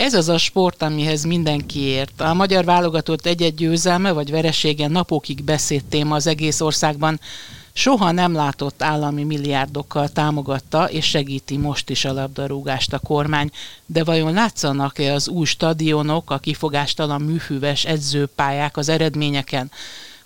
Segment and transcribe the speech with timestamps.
[0.00, 2.20] Ez az a sport, amihez mindenki ért.
[2.20, 7.20] A magyar válogatott egy-egy győzelme vagy veresége napokig beszéd téma az egész országban.
[7.72, 13.50] Soha nem látott állami milliárdokkal támogatta és segíti most is a labdarúgást a kormány,
[13.86, 19.70] de vajon látszanak-e az új stadionok, a kifogástalan műfüves edzőpályák az eredményeken?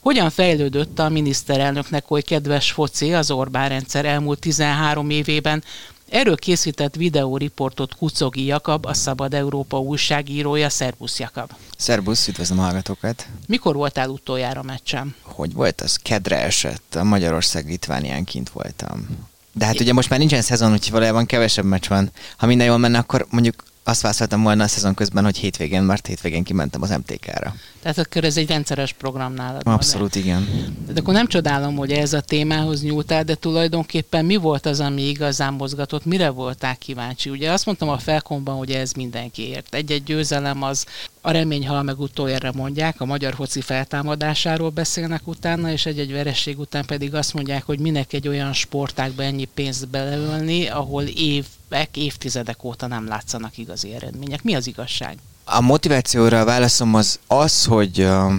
[0.00, 5.64] Hogyan fejlődött a miniszterelnöknek oly kedves foci az Orbán rendszer elmúlt 13 évében?
[6.08, 10.68] Erről készített videóriportot Kucogi Jakab, a Szabad Európa újságírója.
[10.68, 11.50] Szerbusz Jakab!
[11.76, 13.26] Szerbusz, üdvözlöm a hallgatókat!
[13.46, 15.14] Mikor voltál utoljára meccsen?
[15.22, 15.96] Hogy volt az?
[15.96, 19.06] Kedre esett, a Magyarország Litvánián kint voltam.
[19.52, 22.10] De hát ugye most már nincsen szezon, úgyhogy valójában kevesebb meccs van.
[22.36, 26.06] Ha minden jól menne, akkor mondjuk azt válaszoltam volna a szezon közben, hogy hétvégén, mert
[26.06, 27.54] hétvégén kimentem az MTK-ra.
[27.82, 29.62] Tehát akkor ez egy rendszeres program nálad.
[29.64, 30.18] Abszolút, de.
[30.18, 30.46] igen.
[30.92, 35.08] De akkor nem csodálom, hogy ez a témához nyúltál, de tulajdonképpen mi volt az, ami
[35.08, 36.04] igazán mozgatott?
[36.04, 37.30] Mire voltál kíváncsi?
[37.30, 39.74] Ugye azt mondtam a felkomban, hogy ez mindenkiért.
[39.74, 40.86] Egy-egy győzelem az
[41.26, 46.58] a remény hal meg utoljára mondják, a magyar foci feltámadásáról beszélnek utána, és egy-egy vereség
[46.58, 52.64] után pedig azt mondják, hogy minek egy olyan sportákba ennyi pénzt beleölni, ahol évek, évtizedek
[52.64, 54.42] óta nem látszanak igazi eredmények.
[54.42, 55.16] Mi az igazság?
[55.44, 58.32] A motivációra a válaszom az az, hogy uh,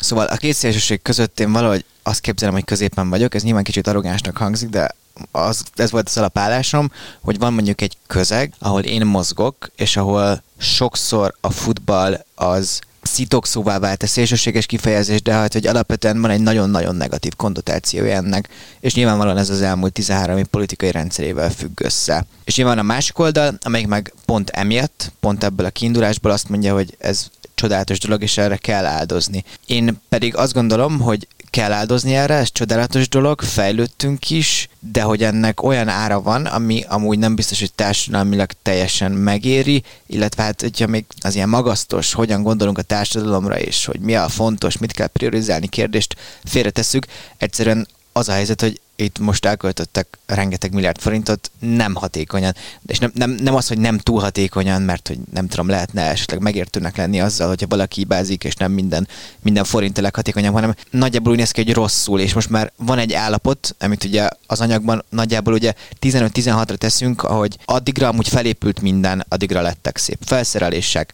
[0.00, 3.86] szóval a két szélsőség között én valahogy azt képzelem, hogy középen vagyok, ez nyilván kicsit
[3.86, 4.94] arrogánsnak hangzik, de
[5.30, 10.42] az, ez volt az alapállásom, hogy van mondjuk egy közeg, ahol én mozgok, és ahol
[10.58, 16.40] sokszor a futball az szitokszóvá vált a szélsőséges kifejezés, de hát, hogy alapvetően van egy
[16.40, 18.48] nagyon-nagyon negatív konnotációja ennek,
[18.80, 22.26] és nyilvánvalóan ez az elmúlt 13 év politikai rendszerével függ össze.
[22.44, 26.74] És nyilván a másik oldal, amelyik meg pont emiatt, pont ebből a kiindulásból azt mondja,
[26.74, 29.44] hogy ez csodálatos dolog, és erre kell áldozni.
[29.66, 35.22] Én pedig azt gondolom, hogy kell áldozni erre, ez csodálatos dolog, fejlődtünk is, de hogy
[35.22, 40.86] ennek olyan ára van, ami amúgy nem biztos, hogy társadalmilag teljesen megéri, illetve hát, hogyha
[40.86, 45.06] még az ilyen magasztos, hogyan gondolunk a társadalomra, és hogy mi a fontos, mit kell
[45.06, 47.06] priorizálni kérdést félretesszük,
[47.36, 47.86] egyszerűen
[48.18, 52.54] az a helyzet, hogy itt most elköltöttek rengeteg milliárd forintot nem hatékonyan.
[52.86, 56.40] És nem, nem, nem az, hogy nem túl hatékonyan, mert hogy nem tudom, lehetne esetleg
[56.40, 59.08] megértőnek lenni azzal, hogyha valaki hibázik, és nem minden,
[59.42, 62.98] minden forint a leghatékonyabb, hanem nagyjából úgy néz ki, hogy rosszul, és most már van
[62.98, 69.24] egy állapot, amit ugye az anyagban nagyjából ugye 15-16-ra teszünk, ahogy addigra amúgy felépült minden,
[69.28, 71.12] addigra lettek szép felszerelések,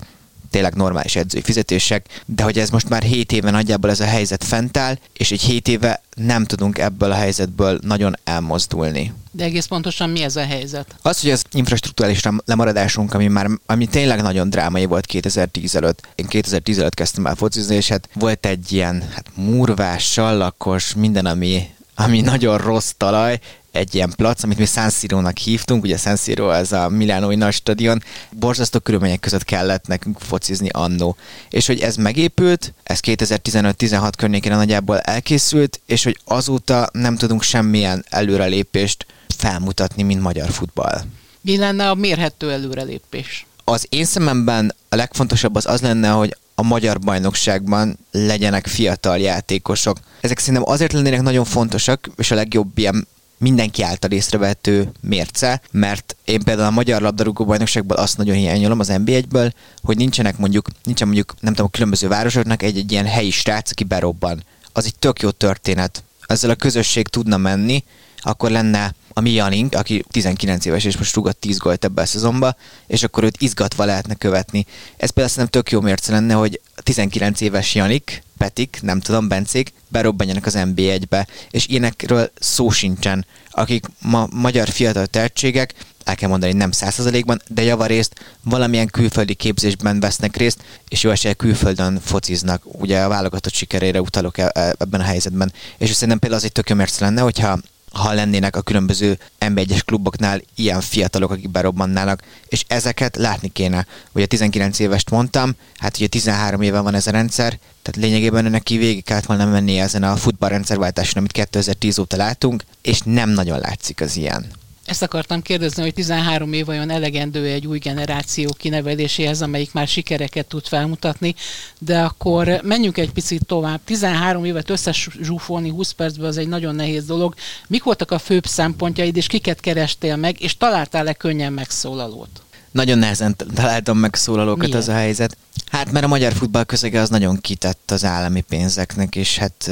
[0.54, 4.44] tényleg normális edzői fizetések, de hogy ez most már 7 éve nagyjából ez a helyzet
[4.44, 9.12] fent áll, és egy 7 éve nem tudunk ebből a helyzetből nagyon elmozdulni.
[9.30, 10.94] De egész pontosan mi ez a helyzet?
[11.02, 16.08] Az, hogy az infrastruktúrális lemaradásunk, ami már ami tényleg nagyon drámai volt 2010 előtt.
[16.14, 21.26] Én 2010 előtt kezdtem el focizni, és hát volt egy ilyen hát murvás, sallakos, minden,
[21.26, 23.38] ami ami nagyon rossz talaj,
[23.74, 27.52] egy ilyen plac, amit mi San Siro-nak hívtunk, ugye San Siro ez a Milánói nagy
[27.52, 31.16] stadion, borzasztó körülmények között kellett nekünk focizni annó.
[31.50, 38.04] És hogy ez megépült, ez 2015-16 környékén nagyjából elkészült, és hogy azóta nem tudunk semmilyen
[38.08, 41.00] előrelépést felmutatni, mint magyar futball.
[41.40, 43.46] Mi lenne a mérhető előrelépés?
[43.64, 49.98] Az én szememben a legfontosabb az az lenne, hogy a magyar bajnokságban legyenek fiatal játékosok.
[50.20, 53.06] Ezek szerintem azért lennének nagyon fontosak, és a legjobb ilyen
[53.44, 58.90] mindenki által észrevehető mérce, mert én például a Magyar Labdarúgó Bajnokságból azt nagyon hiányolom az
[58.92, 63.30] NB1-ből, hogy nincsenek mondjuk, nincsen mondjuk, nem tudom, a különböző városoknak egy, egy ilyen helyi
[63.30, 64.44] srác, aki berobban.
[64.72, 66.02] Az egy tök jó történet.
[66.26, 67.84] Ezzel a közösség tudna menni,
[68.24, 72.06] akkor lenne a mi Janink, aki 19 éves és most rúgott 10 gólt ebbe a
[72.06, 74.66] szezonba, és akkor őt izgatva lehetne követni.
[74.96, 79.72] Ez például szerintem tök jó mérce lenne, hogy 19 éves Janik, Petik, nem tudom, Bencék,
[79.88, 85.74] berobbanjanak az NB1-be, és ilyenekről szó sincsen, akik ma magyar fiatal tehetségek,
[86.04, 91.34] el kell mondani, nem százszerzalékban, de javarészt valamilyen külföldi képzésben vesznek részt, és jó esélye
[91.34, 92.62] külföldön fociznak.
[92.64, 95.52] Ugye a válogatott sikerére utalok e- e- ebben a helyzetben.
[95.78, 97.58] És szerintem például az egy tök lenne, hogyha
[97.94, 103.86] ha lennének a különböző MB1-es kluboknál ilyen fiatalok, akik berobbannának, és ezeket látni kéne.
[104.12, 108.76] Ugye 19 évest mondtam, hát ugye 13 éve van ez a rendszer, tehát lényegében neki
[108.76, 114.00] végig kellett volna menni ezen a futballrendszerváltáson, amit 2010 óta látunk, és nem nagyon látszik
[114.00, 114.46] az ilyen.
[114.84, 120.46] Ezt akartam kérdezni, hogy 13 év vajon elegendő egy új generáció kineveléséhez, amelyik már sikereket
[120.46, 121.34] tud felmutatni,
[121.78, 123.80] de akkor menjünk egy picit tovább.
[123.84, 127.34] 13 évet összezsúfolni 20 percben az egy nagyon nehéz dolog.
[127.66, 132.42] Mik voltak a főbb szempontjaid, és kiket kerestél meg, és találtál-e könnyen megszólalót?
[132.70, 134.74] Nagyon nehezen találtam meg szólalókat Miért?
[134.74, 135.36] az a helyzet.
[135.66, 139.70] Hát mert a magyar futball közege az nagyon kitett az állami pénzeknek, és hát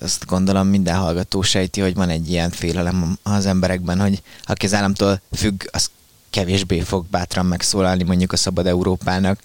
[0.00, 4.74] azt gondolom minden hallgató sejti, hogy van egy ilyen félelem az emberekben, hogy aki az
[4.74, 5.90] államtól függ, az
[6.30, 9.40] kevésbé fog bátran megszólalni mondjuk a Szabad Európának.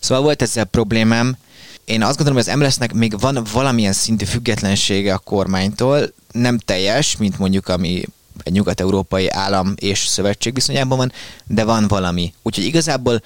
[0.00, 1.36] Szóval volt ezzel problémám.
[1.84, 7.16] Én azt gondolom, hogy az MLS-nek még van valamilyen szintű függetlensége a kormánytól, nem teljes,
[7.16, 8.04] mint mondjuk ami
[8.42, 11.12] egy nyugat-európai állam és szövetség viszonyában van,
[11.46, 12.34] de van valami.
[12.42, 13.22] Úgyhogy igazából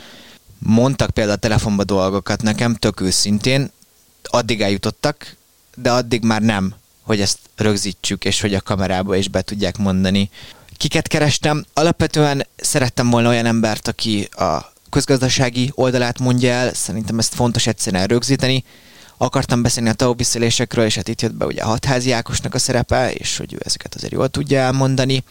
[0.58, 3.70] mondtak például a telefonba dolgokat nekem, tök őszintén,
[4.22, 5.36] addig eljutottak,
[5.82, 10.30] de addig már nem, hogy ezt rögzítsük, és hogy a kamerába is be tudják mondani.
[10.76, 11.64] Kiket kerestem?
[11.74, 18.06] Alapvetően szerettem volna olyan embert, aki a közgazdasági oldalát mondja el, szerintem ezt fontos egyszerűen
[18.06, 18.64] rögzíteni.
[19.16, 22.58] Akartam beszélni a TAO visszaélésekről, és hát itt jött be ugye a hatházi Ákosnak a
[22.58, 25.24] szerepe, és hogy ő ezeket azért jól tudja elmondani.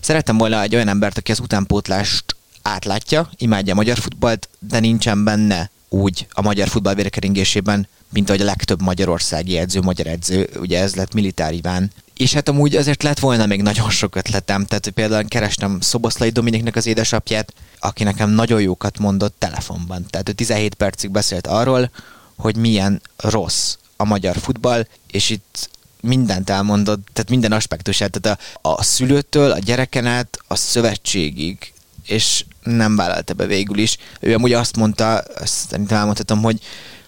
[0.00, 5.24] Szerettem volna egy olyan embert, aki az utánpótlást átlátja, imádja a magyar futballt, de nincsen
[5.24, 10.80] benne úgy a magyar futball vérkeringésében, mint ahogy a legtöbb magyarországi edző, magyar edző, ugye
[10.80, 11.90] ez lett Militár Iván.
[12.16, 16.76] És hát amúgy azért lett volna még nagyon sok ötletem, tehát például kerestem Szoboszlai Dominiknek
[16.76, 20.06] az édesapját, aki nekem nagyon jókat mondott telefonban.
[20.10, 21.90] Tehát ő 17 percig beszélt arról,
[22.36, 25.70] hogy milyen rossz a magyar futball, és itt
[26.00, 31.72] mindent elmondott, tehát minden aspektusát, tehát a, a szülőtől, a gyereken át, a szövetségig,
[32.10, 33.96] és nem vállalta be végül is.
[34.20, 36.60] Ő amúgy azt mondta, ezt szerintem elmondhatom, hogy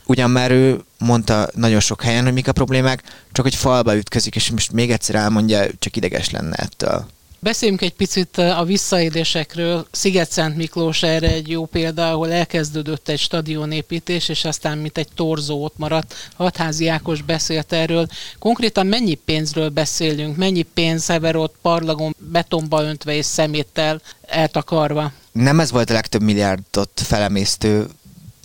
[0.06, 3.02] ugyan már ő mondta nagyon sok helyen, hogy mik a problémák,
[3.32, 7.06] csak hogy falba ütközik, és most még egyszer elmondja, csak ideges lenne ettől.
[7.43, 9.87] Beszéljünk egy picit a visszaélésekről.
[9.91, 15.65] Sziget-Szent Miklós erre egy jó példa, ahol elkezdődött egy stadionépítés, és aztán mint egy torzó
[15.65, 16.15] ott maradt.
[16.37, 18.06] Hatházi Ákos beszélt erről.
[18.39, 20.37] Konkrétan mennyi pénzről beszélünk?
[20.37, 25.12] Mennyi pénz ott parlagon betonba öntve és szeméttel eltakarva?
[25.33, 27.87] Nem ez volt a legtöbb milliárdot felemésztő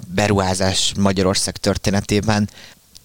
[0.07, 2.49] beruházás Magyarország történetében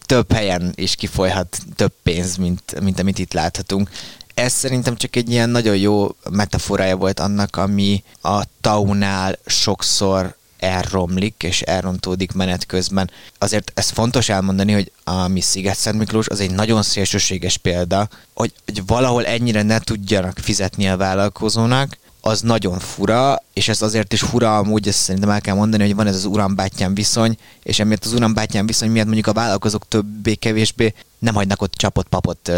[0.06, 3.90] több helyen is kifolyhat több pénz, mint, mint amit itt láthatunk.
[4.34, 11.42] Ez szerintem csak egy ilyen nagyon jó metaforája volt annak, ami a taunál sokszor elromlik
[11.42, 13.10] és elrontódik menet közben.
[13.38, 18.52] Azért ez fontos elmondani, hogy a mi Sziget-Szent Miklós az egy nagyon szélsőséges példa, hogy,
[18.64, 24.20] hogy valahol ennyire ne tudjanak fizetni a vállalkozónak, az nagyon fura, és ez azért is
[24.20, 28.04] fura amúgy, ezt szerintem el kell mondani, hogy van ez az urambátyám viszony, és emiatt
[28.04, 32.52] az urambátyám viszony miatt mondjuk a vállalkozók többé-kevésbé nem hagynak ott csapott papot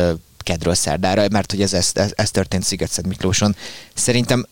[0.44, 3.56] kedről szerdára, mert hogy ez, ez, ez, történt Sziget Miklóson.
[3.94, 4.46] Szerintem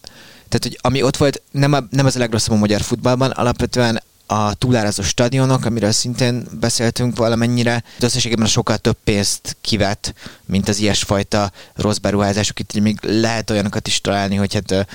[0.48, 4.02] tehát, hogy ami ott volt, nem, a, nem az a legrosszabb a magyar futballban, alapvetően
[4.26, 10.14] a túlárazó stadionok, amiről szintén beszéltünk valamennyire, de összességében sokkal több pénzt kivet,
[10.46, 12.60] mint az ilyesfajta rossz beruházások.
[12.60, 14.86] Itt még lehet olyanokat is találni, hogy hát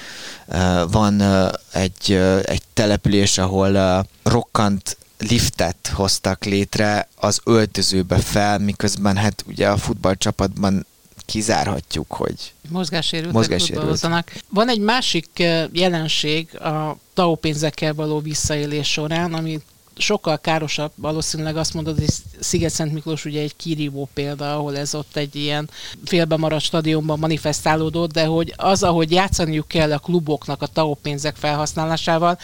[0.48, 8.60] uh, van uh, egy, uh, egy település, ahol rokkant liftet hoztak létre az öltözőbe fel,
[8.60, 10.86] miközben hát ugye a futballcsapatban
[11.26, 14.06] kizárhatjuk, hogy mozgássérültek mozgássérült.
[14.50, 19.62] Van egy másik jelenség a TAO pénzekkel való visszaélés során, ami
[19.98, 22.10] sokkal károsabb, valószínűleg azt mondod, hogy
[22.40, 25.70] Sziget-Szent Miklós ugye egy kirívó példa, ahol ez ott egy ilyen
[26.06, 31.36] félbe maradt stadionban manifestálódott, de hogy az, ahogy játszaniuk kell a kluboknak a TAO pénzek
[31.36, 32.40] felhasználásával,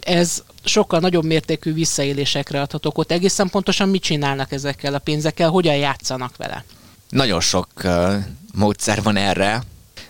[0.00, 3.10] ez sokkal nagyobb mértékű visszaélésekre adhatok ott.
[3.10, 6.64] Egészen pontosan mit csinálnak ezekkel a pénzekkel, hogyan játszanak vele?
[7.10, 8.14] Nagyon sok uh,
[8.54, 9.62] módszer van erre.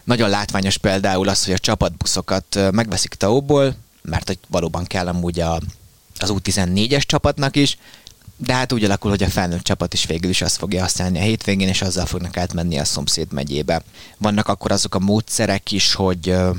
[0.04, 5.60] Nagyon látványos például az, hogy a csapatbuszokat megveszik Taóból, mert hogy valóban kell amúgy a,
[6.18, 7.78] az U14-es csapatnak is,
[8.36, 11.22] de hát úgy alakul, hogy a felnőtt csapat is végül is azt fogja használni a
[11.22, 13.82] hétvégén, és azzal fognak átmenni a szomszéd megyébe.
[14.18, 16.56] Vannak akkor azok a módszerek is, hogy uh,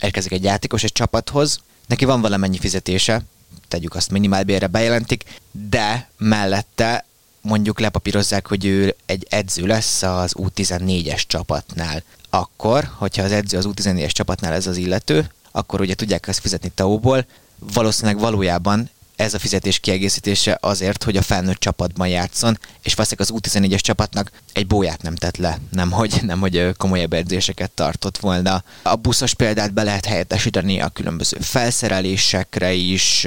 [0.00, 3.22] érkezik egy játékos egy csapathoz, neki van valamennyi fizetése,
[3.68, 7.04] tegyük azt minimálbérre bejelentik, de mellette
[7.40, 12.02] mondjuk lepapírozzák, hogy ő egy edző lesz az U14-es csapatnál.
[12.30, 16.72] Akkor, hogyha az edző az U14-es csapatnál ez az illető, akkor ugye tudják ezt fizetni
[16.74, 17.26] TAU-ból,
[17.58, 23.40] valószínűleg valójában ez a fizetés kiegészítése azért, hogy a felnőtt csapatban játszon, és valószínűleg az
[23.40, 28.64] U14-es csapatnak egy bóját nem tett le, nem hogy, nem hogy komolyabb edzéseket tartott volna.
[28.82, 33.26] A buszos példát be lehet helyettesíteni a különböző felszerelésekre is,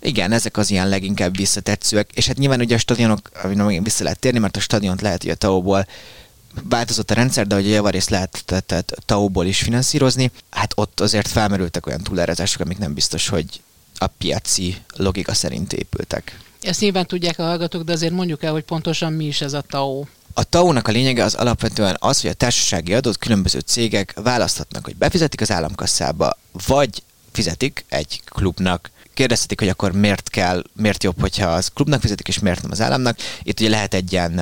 [0.00, 4.18] igen, ezek az ilyen leginkább visszatetszőek, és hát nyilván ugye a stadionok, még vissza lehet
[4.18, 5.82] térni, mert a stadiont lehet, hogy a tao
[6.62, 11.86] változott a rendszer, de hogy a javarészt lehetett TAO-ból is finanszírozni, hát ott azért felmerültek
[11.86, 13.60] olyan túlárázások, amik nem biztos, hogy
[14.02, 16.38] a piaci logika szerint épültek.
[16.60, 19.60] Ezt nyilván tudják a hallgatók, de azért mondjuk el, hogy pontosan mi is ez a
[19.60, 20.04] TAO.
[20.34, 24.96] A TAO-nak a lényege az alapvetően az, hogy a társasági adót különböző cégek választhatnak, hogy
[24.96, 27.02] befizetik az államkasszába, vagy
[27.32, 28.90] fizetik egy klubnak.
[29.14, 32.80] Kérdezhetik, hogy akkor miért kell, miért jobb, hogyha az klubnak fizetik, és miért nem az
[32.80, 33.18] államnak.
[33.42, 34.40] Itt ugye lehet egy ilyen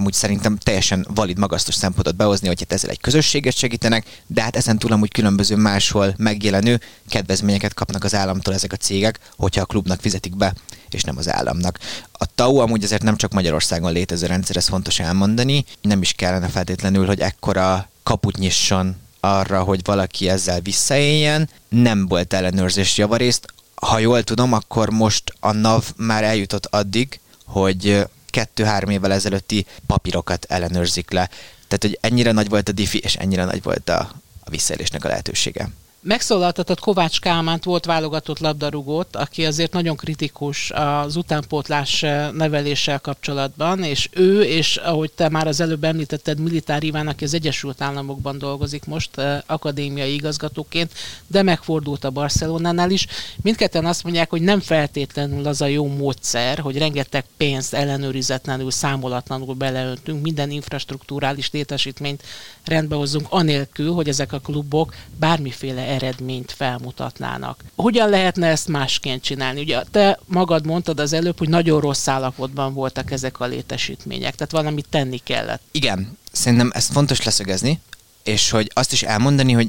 [0.00, 4.56] amúgy szerintem teljesen valid, magasztos szempontot behozni, hogy hát ezzel egy közösséget segítenek, de hát
[4.56, 9.66] ezen túl amúgy különböző máshol megjelenő kedvezményeket kapnak az államtól ezek a cégek, hogyha a
[9.66, 10.54] klubnak fizetik be,
[10.90, 11.78] és nem az államnak.
[12.12, 16.48] A TAU amúgy azért nem csak Magyarországon létező rendszer, ez fontos elmondani, nem is kellene
[16.48, 21.48] feltétlenül, hogy ekkora kaput nyisson arra, hogy valaki ezzel visszaéljen.
[21.68, 23.46] Nem volt ellenőrzés javarészt.
[23.74, 30.44] Ha jól tudom, akkor most a NAV már eljutott addig, hogy kettő-három évvel ezelőtti papírokat
[30.48, 31.26] ellenőrzik le.
[31.68, 33.98] Tehát, hogy ennyire nagy volt a diffi, és ennyire nagy volt a,
[34.40, 35.68] a visszaélésnek a lehetősége.
[36.02, 42.00] Megszólaltatott Kovács Kálmánt volt válogatott labdarúgót, aki azért nagyon kritikus az utánpótlás
[42.32, 47.34] neveléssel kapcsolatban, és ő, és ahogy te már az előbb említetted, Militár Iván, aki az
[47.34, 49.10] Egyesült Államokban dolgozik most
[49.46, 50.92] akadémiai igazgatóként,
[51.26, 53.06] de megfordult a Barcelonánál is.
[53.42, 59.54] Mindketten azt mondják, hogy nem feltétlenül az a jó módszer, hogy rengeteg pénzt ellenőrizetlenül, számolatlanul
[59.54, 62.22] beleöntünk, minden infrastruktúrális létesítményt
[62.64, 67.64] rendbe hozzunk, anélkül, hogy ezek a klubok bármiféle eredményt felmutatnának.
[67.76, 69.60] Hogyan lehetne ezt másként csinálni?
[69.60, 74.52] Ugye te magad mondtad az előbb, hogy nagyon rossz állapotban voltak ezek a létesítmények, tehát
[74.52, 75.62] valamit tenni kellett.
[75.70, 77.80] Igen, szerintem ezt fontos leszögezni,
[78.22, 79.68] és hogy azt is elmondani, hogy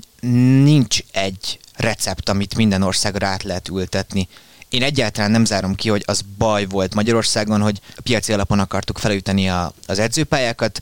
[0.63, 4.27] nincs egy recept, amit minden országra át lehet ültetni.
[4.69, 8.97] Én egyáltalán nem zárom ki, hogy az baj volt Magyarországon, hogy a piaci alapon akartuk
[8.97, 10.81] felüteni a, az edzőpályákat,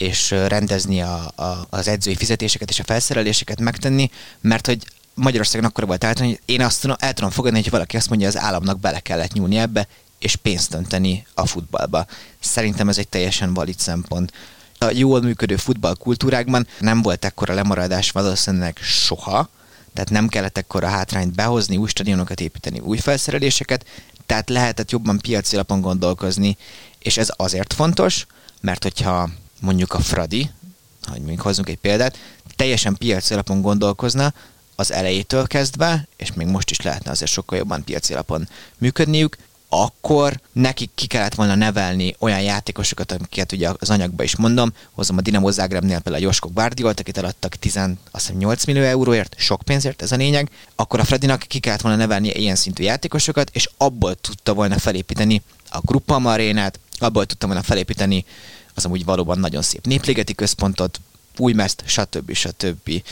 [0.00, 5.86] és rendezni a, a, az edzői fizetéseket és a felszereléseket megtenni, mert hogy Magyarországon akkor
[5.86, 8.80] volt általán, hogy én azt tudom, el tudom fogadni, hogy valaki azt mondja, az államnak
[8.80, 9.88] bele kellett nyúlni ebbe,
[10.18, 12.06] és pénzt önteni a futballba.
[12.40, 14.32] Szerintem ez egy teljesen valid szempont.
[14.78, 19.48] A jól működő futballkultúrákban nem volt ekkora lemaradás valószínűleg soha,
[19.94, 23.86] tehát nem kellett ekkora hátrányt behozni, új stadionokat építeni, új felszereléseket,
[24.26, 26.56] tehát lehetett jobban piaci alapon gondolkozni,
[26.98, 28.26] és ez azért fontos,
[28.60, 29.30] mert hogyha
[29.60, 30.50] mondjuk a Fradi,
[31.08, 32.18] hogy még hozzunk egy példát,
[32.56, 34.32] teljesen piaci alapon gondolkozna,
[34.74, 38.48] az elejétől kezdve, és még most is lehetne azért sokkal jobban piaci alapon
[38.78, 39.36] működniük,
[39.72, 45.16] akkor nekik ki kellett volna nevelni olyan játékosokat, amiket ugye az anyagban is mondom, hozom
[45.16, 49.34] a Dinamo Zagrebnél például a Josko Guardiolt, akit eladtak 10, azt hiszem 8 millió euróért,
[49.38, 53.50] sok pénzért, ez a lényeg, akkor a Fredinak ki kellett volna nevelni ilyen szintű játékosokat,
[53.52, 58.24] és abból tudta volna felépíteni a Gruppa Arénát, abból tudta volna felépíteni
[58.80, 61.00] az amúgy valóban nagyon szép néplégeti központot,
[61.36, 62.32] Újmeszt, stb.
[62.32, 63.02] stb.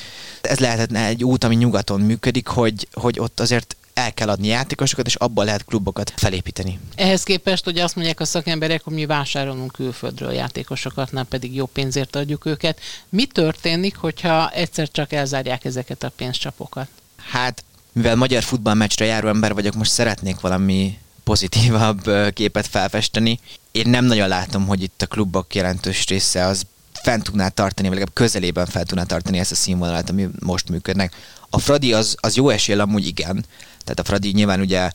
[0.40, 5.06] Ez lehetne egy út, ami nyugaton működik, hogy, hogy ott azért el kell adni játékosokat,
[5.06, 6.78] és abban lehet klubokat felépíteni.
[6.94, 11.66] Ehhez képest, hogy azt mondják a szakemberek, hogy mi vásárolunk külföldről játékosokat, nem pedig jó
[11.66, 12.80] pénzért adjuk őket.
[13.08, 16.88] Mi történik, hogyha egyszer csak elzárják ezeket a pénzcsapokat?
[17.16, 20.98] Hát, mivel magyar futballmeccsre járó ember vagyok, most szeretnék valami
[21.28, 23.40] pozitívabb képet felfesteni.
[23.73, 26.62] Én nem nagyon látom, hogy itt a klubok jelentős része az
[27.02, 31.14] fent tudná tartani, vagy legalább közelében fel tudná tartani ezt a színvonalat, ami most működnek.
[31.50, 33.44] A Fradi az, az jó esél amúgy igen.
[33.85, 34.90] Tehát a Fradi nyilván ugye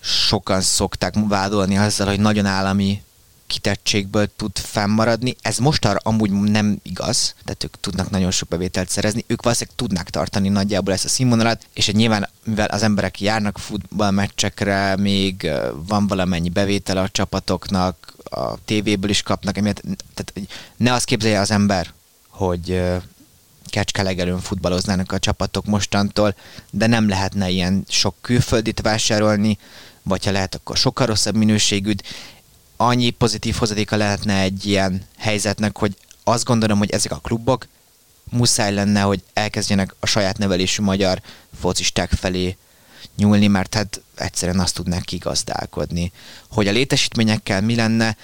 [0.00, 3.02] sokan szokták vádolni azzal, hogy nagyon állami
[3.46, 5.36] kitettségből tud fennmaradni.
[5.40, 9.76] Ez most arra amúgy nem igaz, tehát ők tudnak nagyon sok bevételt szerezni, ők valószínűleg
[9.76, 15.50] tudnák tartani nagyjából ezt a színvonalat, és nyilván, mivel az emberek járnak futballmeccsekre, még
[15.86, 19.82] van valamennyi bevétel a csapatoknak, a tévéből is kapnak, emiatt,
[20.14, 21.92] tehát ne azt képzelje az ember,
[22.28, 22.82] hogy
[23.66, 26.34] kecskelegelőn futballoznának a csapatok mostantól,
[26.70, 29.58] de nem lehetne ilyen sok külföldit vásárolni,
[30.02, 32.02] vagy ha lehet, akkor sokkal rosszabb minőségűt
[32.76, 37.66] annyi pozitív hozadéka lehetne egy ilyen helyzetnek, hogy azt gondolom, hogy ezek a klubok
[38.30, 41.20] muszáj lenne, hogy elkezdjenek a saját nevelésű magyar
[41.60, 42.56] focisták felé
[43.16, 46.12] nyúlni, mert hát egyszerűen azt tudnák kigazdálkodni.
[46.50, 48.16] Hogy a létesítményekkel mi lenne,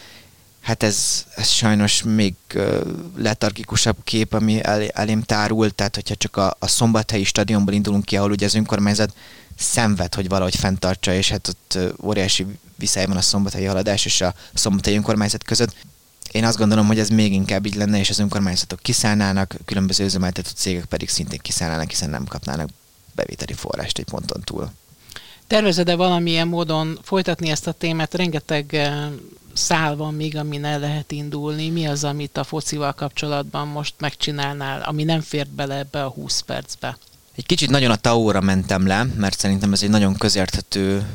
[0.60, 2.34] hát ez, ez sajnos még
[3.16, 8.16] letargikusabb kép, ami el, elém tárul, tehát hogyha csak a, a szombathelyi stadionból indulunk ki,
[8.16, 9.14] ahol ugye az önkormányzat
[9.58, 12.46] szenved, hogy valahogy fenntartsa, és hát ott óriási
[12.82, 15.74] viszály van a szombathelyi haladás és a szombathelyi önkormányzat között.
[16.32, 20.50] Én azt gondolom, hogy ez még inkább így lenne, és az önkormányzatok kiszállnának, különböző üzemeltető
[20.54, 22.68] cégek pedig szintén kiszállnának, hiszen nem kapnának
[23.14, 24.70] bevételi forrást egy ponton túl.
[25.46, 28.14] Tervezed-e valamilyen módon folytatni ezt a témát?
[28.14, 28.92] Rengeteg
[29.52, 31.70] szál van még, amin el lehet indulni?
[31.70, 36.40] Mi az, amit a focival kapcsolatban most megcsinálnál, ami nem fért bele ebbe a 20
[36.40, 36.98] percbe?
[37.34, 41.06] Egy kicsit nagyon a taóra mentem le, mert szerintem ez egy nagyon közérthető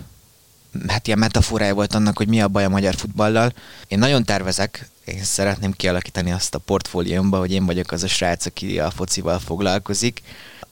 [0.88, 3.54] hát ilyen metaforája volt annak, hogy mi a baj a magyar futballal.
[3.88, 8.46] Én nagyon tervezek, én szeretném kialakítani azt a portfóliómba, hogy én vagyok az a srác,
[8.46, 10.22] aki a focival foglalkozik.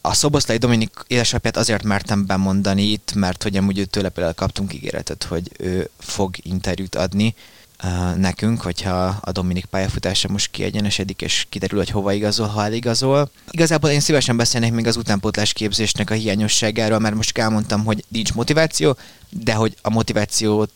[0.02, 5.24] A Szoboszlai Dominik édesapját azért mertem bemondani itt, mert hogy amúgy tőle például kaptunk ígéretet,
[5.24, 7.36] hogy ő fog interjút adni,
[8.18, 13.30] nekünk, hogyha a Dominik pályafutása most kiegyenesedik, és kiderül, hogy hova igazol, ha eligazol.
[13.52, 18.34] Igazából én szívesen beszélnék még az utánpótlás képzésnek a hiányosságáról, mert most elmondtam, hogy nincs
[18.34, 18.98] motiváció,
[19.30, 20.72] de hogy a motivációt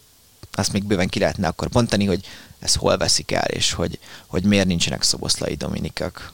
[0.52, 2.26] azt még bőven ki lehetne akkor bontani, hogy
[2.60, 6.34] ez hol veszik el, és hogy, hogy miért nincsenek szoboszlai Dominikak.